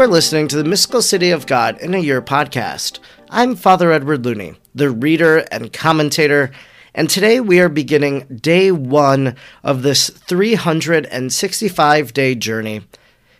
[0.00, 3.00] are listening to the Mystical City of God in a Year podcast.
[3.28, 6.50] I'm Father Edward Looney, the reader and commentator,
[6.94, 12.80] and today we are beginning day one of this 365 day journey.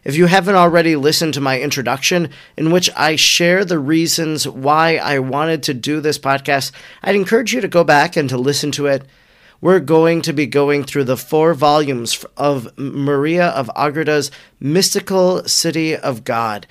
[0.04, 2.28] If you haven't already listened to my introduction,
[2.58, 7.54] in which I share the reasons why I wanted to do this podcast, I'd encourage
[7.54, 9.06] you to go back and to listen to it
[9.60, 15.94] we're going to be going through the four volumes of Maria of Agreda's Mystical City
[15.94, 16.66] of God.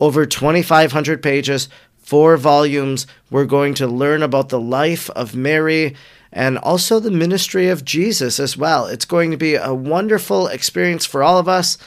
[0.00, 3.06] Over 2,500 pages, four volumes.
[3.30, 5.94] We're going to learn about the life of Mary
[6.32, 8.86] and also the ministry of Jesus as well.
[8.86, 11.78] It's going to be a wonderful experience for all of us.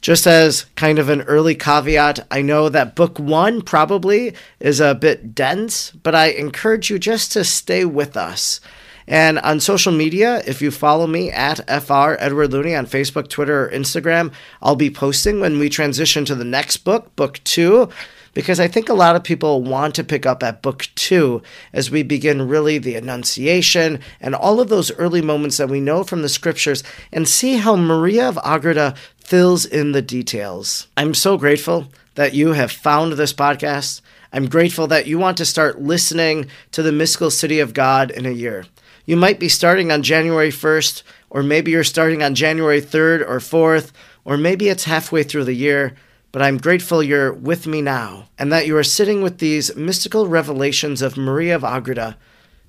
[0.00, 4.94] Just as kind of an early caveat, I know that book one probably is a
[4.94, 8.60] bit dense, but I encourage you just to stay with us.
[9.10, 13.66] And on social media, if you follow me at FR Edward Looney on Facebook, Twitter,
[13.66, 17.88] or Instagram, I'll be posting when we transition to the next book, book two,
[18.34, 21.90] because I think a lot of people want to pick up at book two as
[21.90, 26.22] we begin really the Annunciation and all of those early moments that we know from
[26.22, 30.86] the scriptures and see how Maria of Agreda fills in the details.
[30.96, 34.02] I'm so grateful that you have found this podcast.
[34.32, 38.24] I'm grateful that you want to start listening to the mystical city of God in
[38.24, 38.66] a year.
[39.10, 43.40] You might be starting on January 1st, or maybe you're starting on January 3rd or
[43.40, 43.90] 4th,
[44.24, 45.96] or maybe it's halfway through the year,
[46.30, 50.28] but I'm grateful you're with me now and that you are sitting with these mystical
[50.28, 52.16] revelations of Maria of Agreda.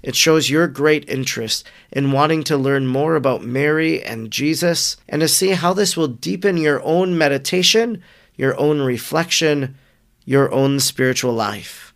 [0.02, 5.22] It shows your great interest in wanting to learn more about Mary and Jesus and
[5.22, 8.02] to see how this will deepen your own meditation,
[8.36, 9.78] your own reflection,
[10.26, 11.94] your own spiritual life.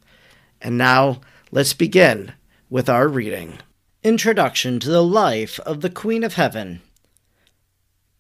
[0.61, 2.33] And now, let's begin
[2.69, 3.57] with our reading.
[4.05, 6.83] Introduction to the Life of the Queen of Heaven,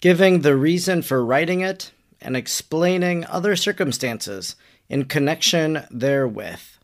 [0.01, 4.55] giving the reason for writing it and explaining other circumstances
[4.89, 6.79] in connection therewith.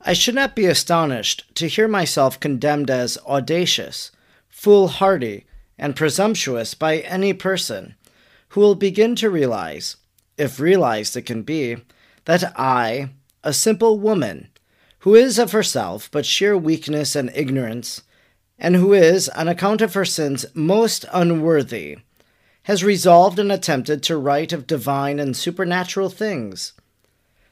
[0.00, 4.12] I should not be astonished to hear myself condemned as audacious,
[4.48, 5.44] foolhardy,
[5.76, 7.96] and presumptuous by any person
[8.50, 9.96] who will begin to realize,
[10.38, 11.78] if realized it can be,
[12.26, 13.10] that I,
[13.42, 14.50] a simple woman,
[15.02, 18.02] who is of herself but sheer weakness and ignorance,
[18.56, 21.98] and who is, on account of her sins, most unworthy,
[22.64, 26.72] has resolved and attempted to write of divine and supernatural things.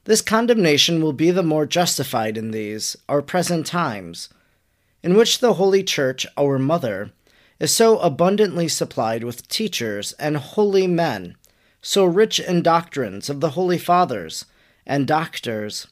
[0.05, 4.29] This condemnation will be the more justified in these, our present times,
[5.03, 7.11] in which the Holy Church, our Mother,
[7.59, 11.37] is so abundantly supplied with teachers and holy men,
[11.83, 14.45] so rich in doctrines of the Holy Fathers
[14.87, 15.89] and doctors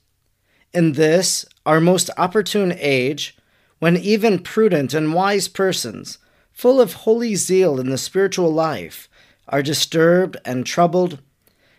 [0.73, 3.37] in this, our most opportune age,
[3.79, 6.19] when even prudent and wise persons,
[6.53, 9.09] full of holy zeal in the spiritual life,
[9.49, 11.21] are disturbed and troubled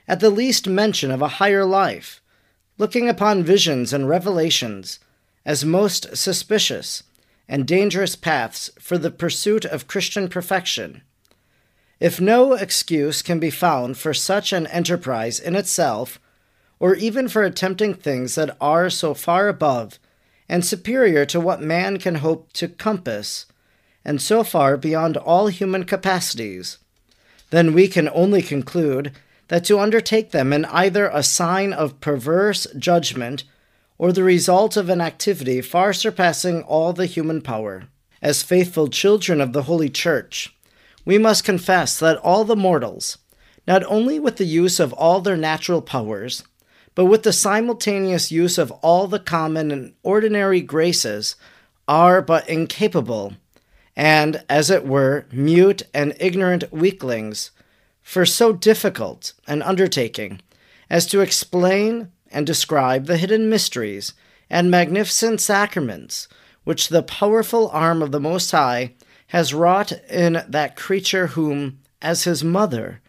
[0.08, 2.22] at the least mention of a higher life,
[2.78, 5.00] looking upon visions and revelations
[5.46, 7.04] as most suspicious
[7.48, 11.02] and dangerous paths for the pursuit of Christian perfection.
[12.00, 16.20] If no excuse can be found for such an enterprise in itself,
[16.80, 20.00] or even for attempting things that are so far above
[20.48, 23.46] and superior to what man can hope to compass,
[24.04, 26.78] and so far beyond all human capacities,
[27.52, 29.12] then we can only conclude
[29.50, 33.44] that to undertake them in either a sign of perverse judgment
[33.98, 37.84] or the result of an activity far surpassing all the human power.
[38.22, 40.56] As faithful children of the Holy Church,
[41.06, 43.18] we must confess that all the mortals,
[43.68, 46.44] not only with the use of all their natural powers,
[47.00, 51.38] but with the simultaneous use of all the common and ordinary graces,
[51.88, 53.36] are but incapable,
[53.96, 57.52] and, as it were, mute and ignorant weaklings,
[58.02, 60.42] for so difficult an undertaking
[60.90, 64.14] as to explain and describe the hidden mysteries
[64.50, 66.28] and magnificent sacraments
[66.66, 68.96] which the powerful arm of the Most High
[69.28, 73.00] has wrought in that creature whom, as his mother,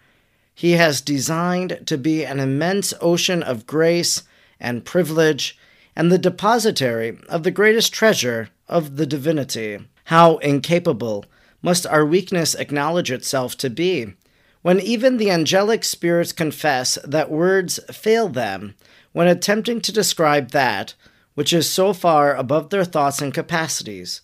[0.60, 4.24] he has designed to be an immense ocean of grace
[4.60, 5.56] and privilege
[5.96, 9.78] and the depositary of the greatest treasure of the divinity.
[10.04, 11.24] How incapable
[11.62, 14.12] must our weakness acknowledge itself to be,
[14.60, 18.74] when even the angelic spirits confess that words fail them
[19.12, 20.92] when attempting to describe that
[21.32, 24.20] which is so far above their thoughts and capacities.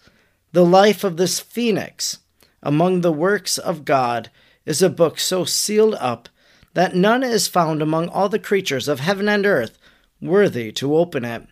[0.53, 2.19] The life of this phoenix
[2.63, 4.29] among the works of God
[4.67, 6.29] is a book so sealed up
[6.75, 9.79] that none is found among all the creatures of heaven and earth
[10.21, 11.47] worthy to open it.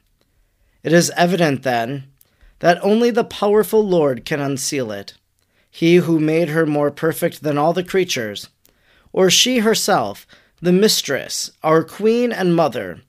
[0.83, 2.05] It is evident, then,
[2.59, 5.15] that only the powerful Lord can unseal it,
[5.71, 8.49] he who made her more perfect than all the creatures,
[9.13, 10.27] or she herself,
[10.61, 13.01] the mistress, our queen and mother,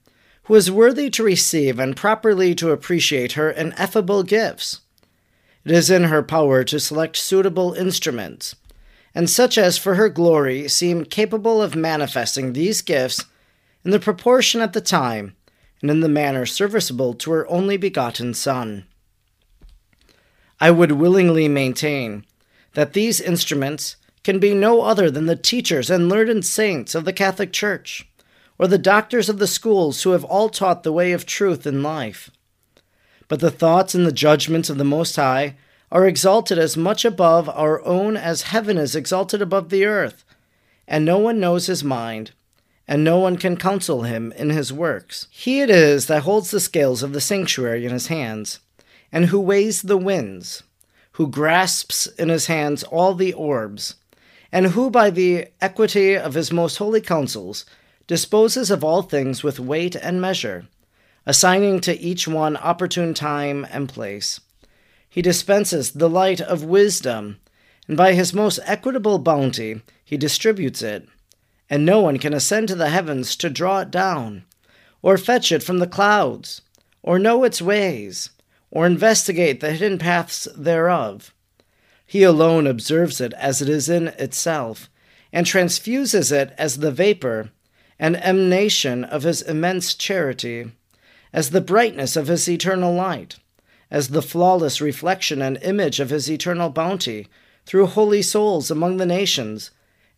[0.44, 4.80] who is worthy to receive and properly to appreciate her ineffable gifts.
[5.64, 8.54] It is in her power to select suitable instruments,
[9.16, 13.24] and such as for her glory seem capable of manifesting these gifts
[13.82, 15.34] in the proportion at the time
[15.80, 18.84] and in the manner serviceable to her only begotten Son.
[20.60, 22.26] I would willingly maintain
[22.74, 27.12] that these instruments can be no other than the teachers and learned saints of the
[27.12, 28.06] Catholic Church
[28.58, 31.82] or the doctors of the schools who have all taught the way of truth in
[31.82, 32.30] life.
[33.28, 35.56] But the thoughts and the judgments of the Most High
[35.90, 40.24] are exalted as much above our own as heaven is exalted above the earth,
[40.88, 42.32] and no one knows his mind,
[42.88, 45.26] and no one can counsel him in his works.
[45.30, 48.60] He it is that holds the scales of the sanctuary in his hands,
[49.12, 50.62] and who weighs the winds,
[51.12, 53.94] who grasps in his hands all the orbs,
[54.52, 57.64] and who by the equity of his most holy counsels
[58.06, 60.66] disposes of all things with weight and measure,
[61.24, 64.40] assigning to each one opportune time and place.
[65.16, 67.38] He dispenses the light of wisdom,
[67.88, 71.08] and by his most equitable bounty he distributes it,
[71.70, 74.44] and no one can ascend to the heavens to draw it down,
[75.00, 76.60] or fetch it from the clouds,
[77.02, 78.28] or know its ways,
[78.70, 81.32] or investigate the hidden paths thereof.
[82.04, 84.90] He alone observes it as it is in itself,
[85.32, 87.52] and transfuses it as the vapor
[87.98, 90.72] and emanation of his immense charity,
[91.32, 93.36] as the brightness of his eternal light,
[93.90, 97.28] as the flawless reflection and image of his eternal bounty
[97.64, 99.70] through holy souls among the nations,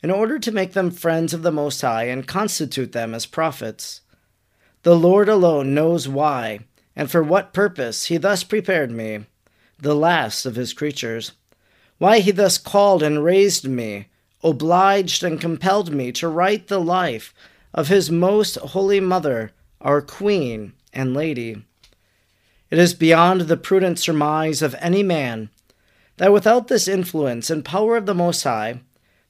[0.02, 4.02] in order to make them friends of the Most High and constitute them as prophets.
[4.82, 6.60] The Lord alone knows why
[6.98, 9.24] and for what purpose he thus prepared me,
[9.78, 11.30] the last of his creatures,
[11.98, 14.08] why he thus called and raised me,
[14.42, 17.32] obliged and compelled me to write the life
[17.72, 21.64] of his most holy mother, our Queen and Lady.
[22.70, 25.48] It is beyond the prudent surmise of any man
[26.18, 28.80] that without this influence and power of the Most High,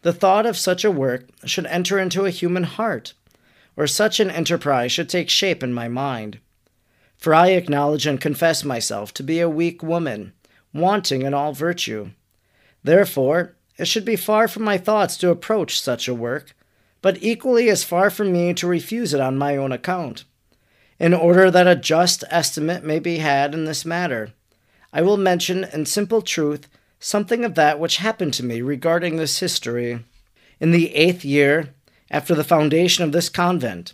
[0.02, 3.14] the thought of such a work should enter into a human heart,
[3.76, 6.38] or such an enterprise should take shape in my mind.
[7.16, 10.32] For I acknowledge and confess myself to be a weak woman,
[10.72, 12.10] wanting in all virtue.
[12.82, 16.56] Therefore, it should be far from my thoughts to approach such a work,
[17.02, 20.24] but equally as far from me to refuse it on my own account.
[20.98, 24.32] In order that a just estimate may be had in this matter,
[24.92, 26.68] I will mention in simple truth
[26.98, 30.04] something of that which happened to me regarding this history.
[30.58, 31.74] In the eighth year
[32.10, 33.92] after the foundation of this convent,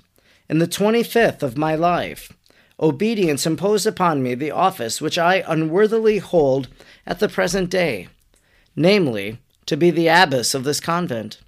[0.48, 2.32] in the twenty fifth of my life,
[2.80, 6.68] obedience imposed upon me the office which I unworthily hold
[7.06, 8.08] at the present day,
[8.74, 11.40] namely, to be the abbess of this convent.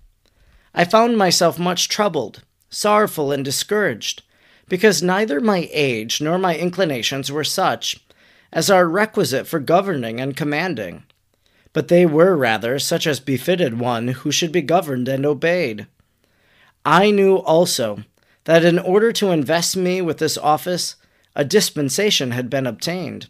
[0.74, 4.22] I found myself much troubled, sorrowful, and discouraged,
[4.68, 8.00] because neither my age nor my inclinations were such
[8.52, 11.04] as are requisite for governing and commanding,
[11.72, 15.86] but they were rather such as befitted one who should be governed and obeyed.
[16.84, 18.04] I knew also
[18.44, 20.96] that in order to invest me with this office,
[21.34, 23.28] a dispensation had been obtained.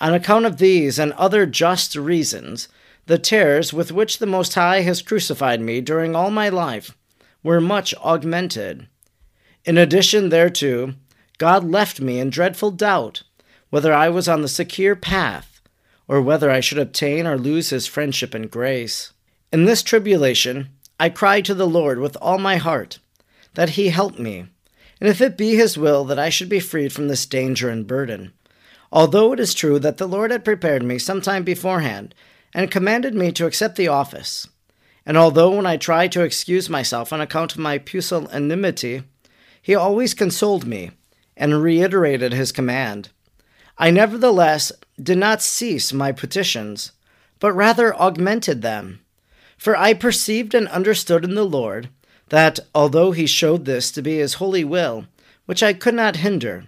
[0.00, 2.68] On account of these and other just reasons,
[3.06, 6.96] the terrors with which the Most High has crucified me during all my life
[7.42, 8.88] were much augmented.
[9.66, 10.94] In addition thereto,
[11.38, 13.24] God left me in dreadful doubt
[13.68, 15.60] whether I was on the secure path,
[16.06, 19.12] or whether I should obtain or lose his friendship and grace.
[19.52, 20.68] In this tribulation,
[21.00, 23.00] I cried to the Lord with all my heart,
[23.54, 24.46] that he help me,
[25.00, 27.88] and if it be his will that I should be freed from this danger and
[27.88, 28.32] burden.
[28.92, 32.14] Although it is true that the Lord had prepared me some time beforehand
[32.54, 34.46] and commanded me to accept the office.
[35.04, 39.02] And although when I tried to excuse myself on account of my pusillanimity,
[39.66, 40.92] he always consoled me
[41.36, 43.08] and reiterated his command,
[43.76, 44.70] I nevertheless
[45.02, 46.92] did not cease my petitions,
[47.40, 49.00] but rather augmented them.
[49.58, 51.88] For I perceived and understood in the Lord
[52.28, 55.06] that, although he showed this to be his holy will,
[55.46, 56.66] which I could not hinder,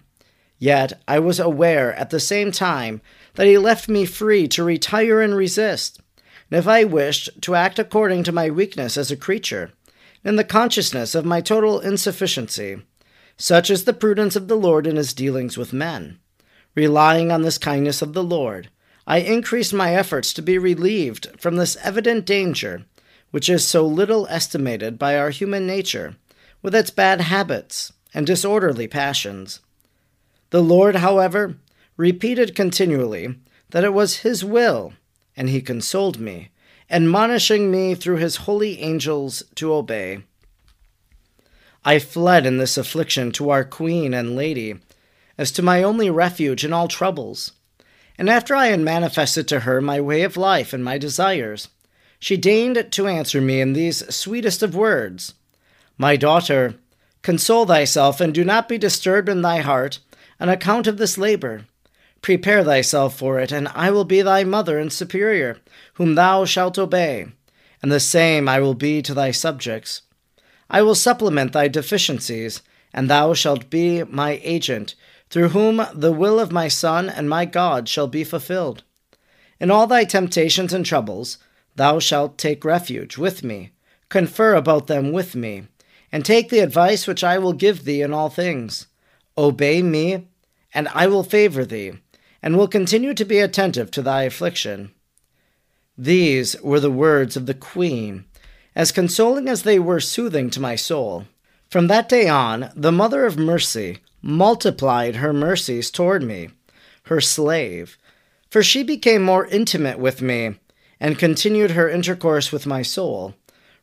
[0.59, 3.01] yet I was aware at the same time
[3.35, 6.01] that he left me free to retire and resist,
[6.51, 9.71] and if I wished, to act according to my weakness as a creature,
[10.25, 12.83] in the consciousness of my total insufficiency.
[13.41, 16.19] Such is the prudence of the Lord in his dealings with men.
[16.75, 18.69] Relying on this kindness of the Lord,
[19.07, 22.85] I increased my efforts to be relieved from this evident danger,
[23.31, 26.17] which is so little estimated by our human nature,
[26.63, 29.61] with its bad habits and disorderly passions.
[30.51, 31.59] The Lord, however,
[31.97, 33.37] repeated continually
[33.71, 34.95] that it was his will,
[35.37, 36.51] and he consoled me,
[36.91, 40.25] admonishing me through his holy angels to obey.
[41.85, 44.77] I fled in this affliction to our Queen and Lady,
[45.37, 47.53] as to my only refuge in all troubles.
[48.19, 51.69] And after I had manifested to her my way of life and my desires,
[52.19, 55.35] she deigned to answer me in these sweetest of words
[55.97, 56.75] My daughter,
[57.23, 60.01] console thyself, and do not be disturbed in thy heart
[60.41, 61.67] on account of this labor.
[62.23, 65.59] Prepare thyself for it, and I will be thy mother and superior,
[65.95, 67.27] whom thou shalt obey,
[67.81, 70.03] and the same I will be to thy subjects.
[70.71, 74.95] I will supplement thy deficiencies, and thou shalt be my agent
[75.31, 78.83] through whom the will of my Son and my God shall be fulfilled.
[79.61, 81.39] In all thy temptations and troubles,
[81.77, 83.73] thou shalt take refuge with me,
[84.09, 85.65] confer about them with me,
[86.11, 88.87] and take the advice which I will give thee in all things.
[89.37, 90.27] Obey me,
[90.73, 91.93] and I will favor thee,
[92.43, 94.93] and will continue to be attentive to thy affliction.
[95.97, 98.25] These were the words of the Queen,
[98.79, 101.27] as consoling as they were soothing to my soul.
[101.69, 106.51] From that day on, the Mother of Mercy multiplied her mercies toward me,
[107.07, 107.99] her slave,
[108.49, 110.55] for she became more intimate with me
[111.01, 113.35] and continued her intercourse with my soul,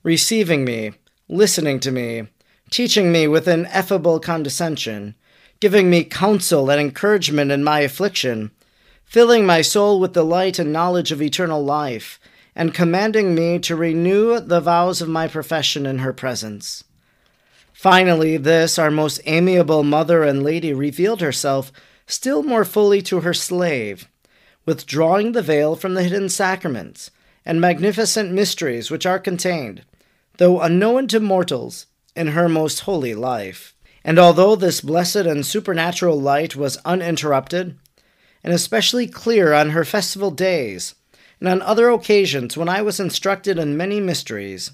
[0.02, 0.94] receiving me,
[1.28, 2.28] listening to me,
[2.70, 5.14] teaching me with ineffable condescension,
[5.60, 8.50] giving me counsel and encouragement in my affliction,
[9.04, 12.18] filling my soul with the light and knowledge of eternal life,
[12.56, 16.84] and commanding me to renew the vows of my profession in her presence.
[17.74, 21.72] Finally, this, our most amiable mother and lady, revealed herself
[22.08, 24.08] still more fully to her slave,
[24.66, 27.12] withdrawing the veil from the hidden sacraments
[27.46, 29.84] and magnificent mysteries which are contained,
[30.38, 33.76] though unknown to mortals, in her most holy life.
[34.04, 37.78] And although this blessed and supernatural light was uninterrupted,
[38.44, 40.96] and especially clear on her festival days,
[41.40, 44.72] and on other occasions when I was instructed in many mysteries,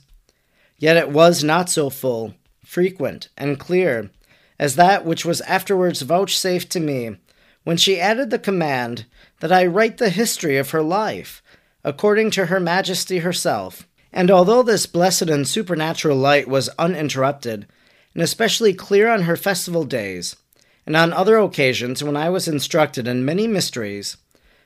[0.77, 2.33] yet it was not so full
[2.71, 4.09] frequent, and clear,
[4.57, 7.17] as that which was afterwards vouchsafed to me,
[7.63, 9.05] when she added the command
[9.41, 11.43] that I write the history of her life,
[11.83, 13.87] according to her Majesty herself.
[14.13, 17.67] And although this blessed and supernatural light was uninterrupted,
[18.13, 20.37] and especially clear on her festival days,
[20.85, 24.17] and on other occasions when I was instructed in many mysteries,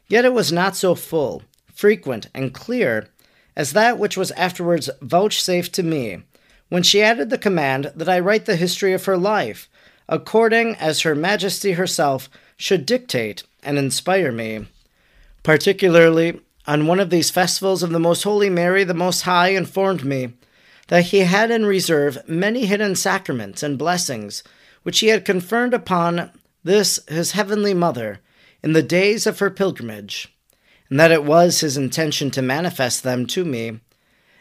[0.07, 1.41] yet it was not so full,
[1.75, 3.09] frequent, and clear
[3.55, 6.23] as that which was afterwards vouchsafed to me,
[6.69, 9.69] when she added the command that I write the history of her life,
[10.09, 14.67] according as Her Majesty herself should dictate and inspire me.
[15.43, 20.03] Particularly on one of these festivals of the Most Holy Mary, the Most High informed
[20.03, 20.33] me
[20.87, 24.43] that he had in reserve many hidden sacraments and blessings
[24.83, 26.31] which he had conferred upon
[26.63, 28.19] this his heavenly mother
[28.61, 30.34] in the days of her pilgrimage,
[30.89, 33.79] and that it was his intention to manifest them to me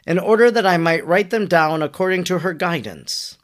[0.06, 3.38] in order that I might write them down according to her guidance.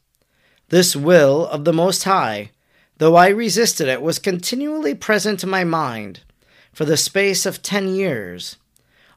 [0.69, 2.51] This will of the Most High,
[2.99, 6.21] though I resisted it, was continually present to my mind
[6.73, 8.57] for the space of ten years,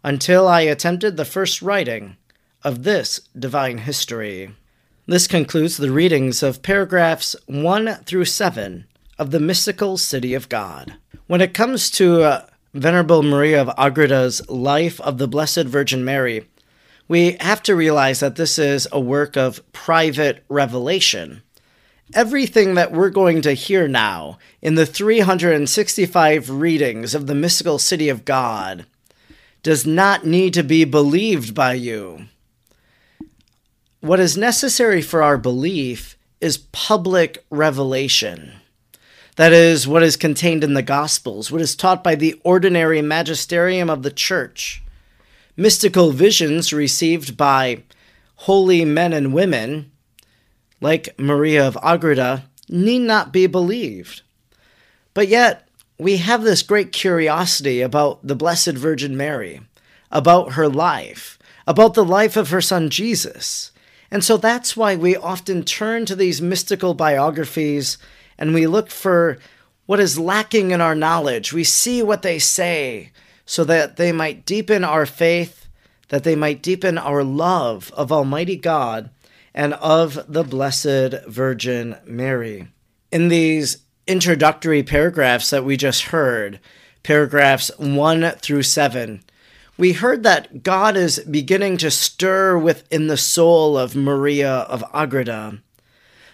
[0.03, 2.17] until I attempted the first writing
[2.63, 4.53] of this divine history.
[5.05, 8.85] This concludes the readings of paragraphs 1 through 7
[9.19, 10.95] of the mystical City of God.
[11.27, 16.49] When it comes to uh, Venerable Maria of Agreda's Life of the Blessed Virgin Mary,
[17.07, 21.43] we have to realize that this is a work of private revelation.
[22.15, 28.09] Everything that we're going to hear now in the 365 readings of the mystical city
[28.09, 28.87] of God
[29.61, 32.25] does not need to be believed by you.
[33.99, 38.53] What is necessary for our belief is public revelation.
[39.35, 43.89] That is what is contained in the Gospels, what is taught by the ordinary magisterium
[43.89, 44.83] of the Church
[45.55, 47.83] mystical visions received by
[48.35, 49.91] holy men and women,
[50.81, 54.21] like Maria of Agreda, need not be believed.
[55.13, 55.67] But yet,
[55.99, 59.61] we have this great curiosity about the Blessed Virgin Mary,
[60.11, 61.37] about her life,
[61.67, 63.71] about the life of her son Jesus.
[64.09, 67.97] And so that's why we often turn to these mystical biographies
[68.43, 69.37] and we look for
[69.85, 71.53] what is lacking in our knowledge.
[71.53, 73.13] We see what they say,
[73.45, 75.65] so that they might deepen our faith,
[76.09, 79.09] that they might deepen our love of Almighty God
[79.53, 82.67] and of the Blessed Virgin Mary.
[83.13, 86.59] In these introductory paragraphs that we just heard,
[87.01, 89.23] paragraphs 1 through 7,
[89.77, 95.62] we heard that God is beginning to stir within the soul of Maria of Agreda,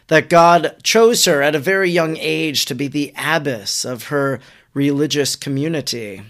[0.09, 4.39] that God chose her at a very young age to be the abbess of her
[4.73, 6.21] religious community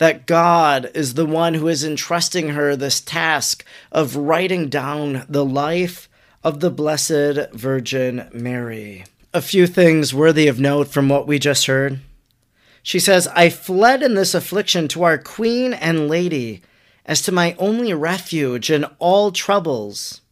[0.00, 5.44] that God is the one who is entrusting her this task of writing down the
[5.44, 6.08] life
[6.42, 9.04] of the Blessed Virgin Mary.
[9.34, 12.00] A few things worthy of note from what we just heard.
[12.82, 16.62] She says, I fled in this affliction to our Queen and Lady
[17.04, 20.22] as to my only refuge in all troubles.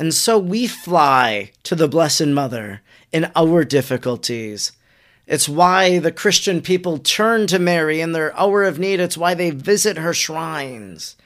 [0.00, 2.80] And so we fly to the Blessed Mother
[3.12, 4.72] in our difficulties.
[5.26, 8.98] It's why the Christian people turn to Mary in their hour of need.
[8.98, 11.16] It's why they visit her shrines.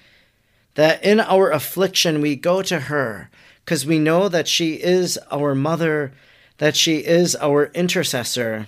[0.74, 3.30] That in our affliction we go to her
[3.64, 6.12] because we know that she is our mother,
[6.58, 8.66] that she is our intercessor.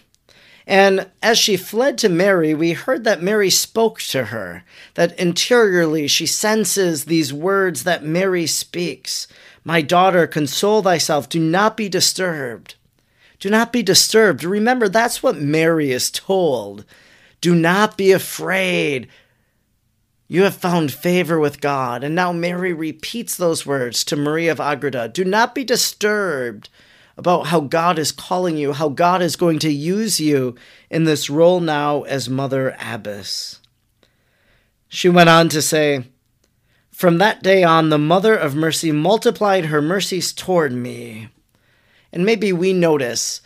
[0.69, 4.63] And as she fled to Mary, we heard that Mary spoke to her,
[4.95, 9.27] that interiorly she senses these words that Mary speaks
[9.67, 12.77] My daughter, console thyself, do not be disturbed.
[13.41, 14.45] Do not be disturbed.
[14.45, 16.85] Remember, that's what Mary is told.
[17.41, 19.09] Do not be afraid.
[20.29, 22.05] You have found favor with God.
[22.05, 26.69] And now Mary repeats those words to Maria of Agreda Do not be disturbed
[27.17, 30.55] about how God is calling you, how God is going to use you
[30.91, 33.59] in this role now as Mother Abbess.
[34.87, 36.05] She went on to say,
[36.97, 41.29] From that day on, the Mother of Mercy multiplied her mercies toward me.
[42.11, 43.43] And maybe we notice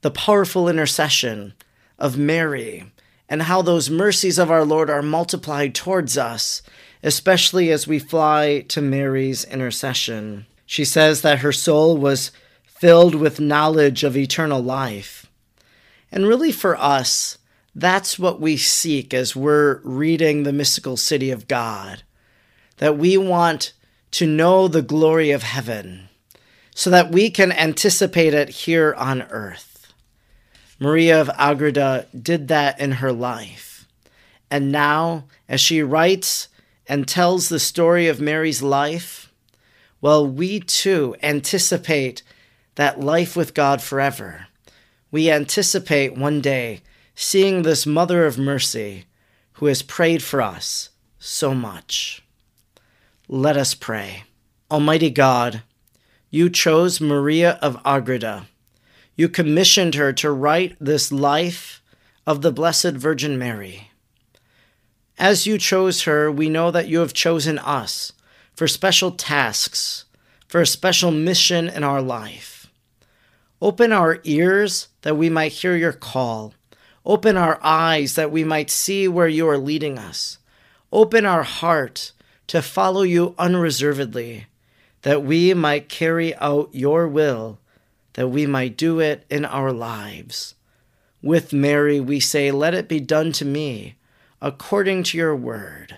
[0.00, 1.52] the powerful intercession
[1.98, 2.90] of Mary
[3.28, 6.62] and how those mercies of our Lord are multiplied towards us,
[7.02, 10.46] especially as we fly to Mary's intercession.
[10.64, 12.30] She says that her soul was
[12.64, 15.30] filled with knowledge of eternal life.
[16.10, 17.36] And really, for us,
[17.74, 22.02] that's what we seek as we're reading the mystical city of God.
[22.78, 23.72] That we want
[24.12, 26.08] to know the glory of heaven
[26.74, 29.92] so that we can anticipate it here on earth.
[30.78, 33.86] Maria of Agreda did that in her life.
[34.50, 36.48] And now, as she writes
[36.86, 39.32] and tells the story of Mary's life,
[40.00, 42.22] well, we too anticipate
[42.74, 44.48] that life with God forever.
[45.10, 46.82] We anticipate one day
[47.14, 49.04] seeing this Mother of Mercy
[49.54, 52.23] who has prayed for us so much.
[53.28, 54.24] Let us pray.
[54.70, 55.62] Almighty God,
[56.28, 58.48] you chose Maria of Agreda.
[59.16, 61.82] You commissioned her to write this life
[62.26, 63.90] of the Blessed Virgin Mary.
[65.18, 68.12] As you chose her, we know that you have chosen us
[68.54, 70.04] for special tasks,
[70.46, 72.70] for a special mission in our life.
[73.62, 76.52] Open our ears that we might hear your call.
[77.06, 80.36] Open our eyes that we might see where you are leading us.
[80.92, 82.12] Open our heart
[82.48, 84.46] to follow you unreservedly,
[85.02, 87.58] that we might carry out your will,
[88.14, 90.54] that we might do it in our lives.
[91.22, 93.96] With Mary, we say, Let it be done to me
[94.40, 95.96] according to your word.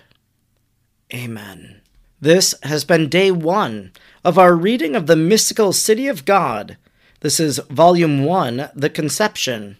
[1.13, 1.81] Amen.
[2.19, 3.91] This has been day one
[4.23, 6.77] of our reading of the mystical City of God
[7.21, 9.77] this is Volume 1, The Conception,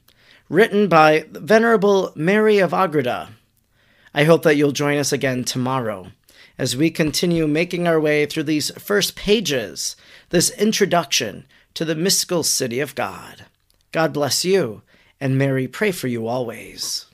[0.50, 3.30] written by Venerable Mary of Agreda.
[4.12, 6.08] I hope that you'll join us again tomorrow
[6.58, 9.96] as we continue making our way through these first pages,
[10.30, 13.46] this introduction to the mystical city of God.
[13.92, 14.84] God bless you,
[15.20, 17.07] and Mary pray for you always.